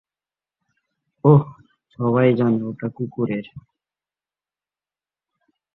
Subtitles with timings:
[1.23, 1.43] ওহ,
[1.99, 3.45] সবাই জানে ওটা কুকুরের।